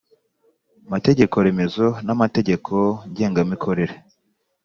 [0.91, 2.73] mategeko remezo n amategeko
[3.09, 3.95] ngengamikorere